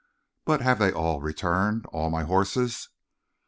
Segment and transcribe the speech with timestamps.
[0.45, 2.89] But have they all returned, all my horses?"